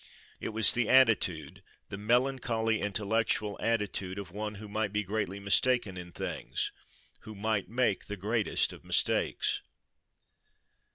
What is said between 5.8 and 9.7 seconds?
in things—who might make the greatest of mistakes.